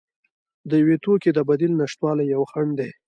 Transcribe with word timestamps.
د 0.69 0.71
یو 0.81 0.97
توکي 1.05 1.31
د 1.33 1.39
بدیل 1.49 1.71
نشتوالی 1.81 2.25
یو 2.35 2.41
خنډ 2.51 2.71
دی. 2.79 2.89